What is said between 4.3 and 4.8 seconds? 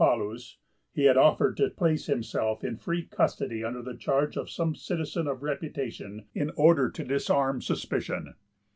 of some